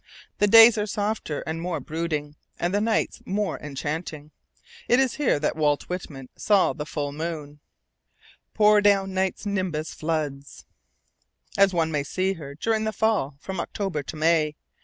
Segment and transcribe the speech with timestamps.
[0.39, 4.31] The days are softer and more brooding, and the nights more enchanting.
[4.87, 7.59] It is here that Walt Whitman saw the full moon
[8.55, 10.65] "Pour down Night's nimbus floods,"
[11.55, 14.55] as any one may see her, during the full, from October to May.